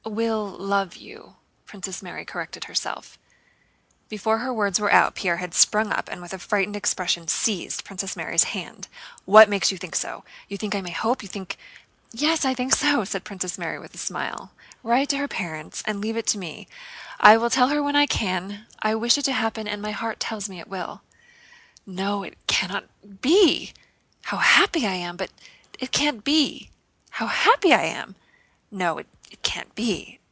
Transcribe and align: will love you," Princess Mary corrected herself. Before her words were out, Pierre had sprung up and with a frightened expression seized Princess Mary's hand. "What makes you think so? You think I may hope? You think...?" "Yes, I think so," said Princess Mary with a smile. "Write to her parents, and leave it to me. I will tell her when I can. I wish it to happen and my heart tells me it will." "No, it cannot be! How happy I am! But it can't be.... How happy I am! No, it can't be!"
will 0.09 0.47
love 0.47 0.95
you," 0.95 1.35
Princess 1.65 2.01
Mary 2.01 2.25
corrected 2.25 2.63
herself. 2.65 3.17
Before 4.09 4.39
her 4.39 4.51
words 4.53 4.79
were 4.79 4.91
out, 4.91 5.15
Pierre 5.15 5.37
had 5.37 5.53
sprung 5.53 5.91
up 5.93 6.09
and 6.09 6.21
with 6.21 6.33
a 6.33 6.39
frightened 6.39 6.75
expression 6.75 7.27
seized 7.27 7.85
Princess 7.85 8.15
Mary's 8.17 8.43
hand. 8.45 8.87
"What 9.25 9.47
makes 9.47 9.71
you 9.71 9.77
think 9.77 9.95
so? 9.95 10.23
You 10.49 10.57
think 10.57 10.73
I 10.75 10.81
may 10.81 10.91
hope? 10.91 11.21
You 11.21 11.29
think...?" 11.29 11.55
"Yes, 12.11 12.43
I 12.43 12.53
think 12.53 12.75
so," 12.75 13.05
said 13.05 13.23
Princess 13.23 13.57
Mary 13.59 13.77
with 13.79 13.93
a 13.95 13.99
smile. 13.99 14.51
"Write 14.83 15.09
to 15.09 15.17
her 15.17 15.27
parents, 15.29 15.81
and 15.85 16.01
leave 16.01 16.17
it 16.17 16.27
to 16.27 16.37
me. 16.39 16.67
I 17.21 17.37
will 17.37 17.49
tell 17.51 17.69
her 17.69 17.81
when 17.81 17.95
I 17.95 18.05
can. 18.07 18.65
I 18.81 18.95
wish 18.95 19.17
it 19.17 19.25
to 19.25 19.33
happen 19.33 19.67
and 19.67 19.81
my 19.81 19.91
heart 19.91 20.19
tells 20.19 20.49
me 20.49 20.59
it 20.59 20.67
will." 20.67 21.03
"No, 21.85 22.23
it 22.23 22.35
cannot 22.47 22.85
be! 23.21 23.73
How 24.23 24.37
happy 24.37 24.85
I 24.85 24.93
am! 24.95 25.15
But 25.15 25.29
it 25.79 25.91
can't 25.91 26.23
be.... 26.23 26.69
How 27.11 27.27
happy 27.27 27.71
I 27.73 27.83
am! 27.83 28.15
No, 28.71 28.97
it 28.97 29.07
can't 29.43 29.73
be!" 29.75 30.17